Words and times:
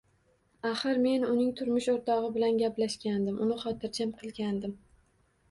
Axir 0.69 0.99
men 1.03 1.25
uning 1.31 1.51
turmush 1.59 1.89
o`rtog`i 1.97 2.31
bilan 2.39 2.57
gaplashgandim, 2.63 3.39
uni 3.47 3.61
xotirjam 3.67 4.17
qilgandim 4.25 4.77